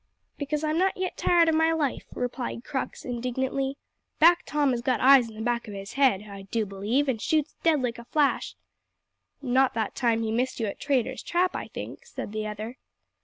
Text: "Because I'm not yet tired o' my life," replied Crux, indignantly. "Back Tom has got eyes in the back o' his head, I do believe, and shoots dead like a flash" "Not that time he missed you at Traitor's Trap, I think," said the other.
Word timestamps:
"Because 0.39 0.63
I'm 0.63 0.79
not 0.79 0.97
yet 0.97 1.15
tired 1.15 1.47
o' 1.47 1.51
my 1.51 1.71
life," 1.73 2.05
replied 2.15 2.63
Crux, 2.63 3.05
indignantly. 3.05 3.77
"Back 4.17 4.43
Tom 4.47 4.71
has 4.71 4.81
got 4.81 4.99
eyes 4.99 5.29
in 5.29 5.35
the 5.35 5.43
back 5.43 5.69
o' 5.69 5.71
his 5.71 5.93
head, 5.93 6.23
I 6.23 6.41
do 6.41 6.65
believe, 6.65 7.07
and 7.07 7.21
shoots 7.21 7.55
dead 7.61 7.83
like 7.83 7.99
a 7.99 8.05
flash" 8.05 8.55
"Not 9.43 9.75
that 9.75 9.93
time 9.93 10.23
he 10.23 10.31
missed 10.31 10.59
you 10.59 10.65
at 10.65 10.79
Traitor's 10.79 11.21
Trap, 11.21 11.55
I 11.55 11.67
think," 11.67 12.07
said 12.07 12.31
the 12.31 12.47
other. 12.47 12.79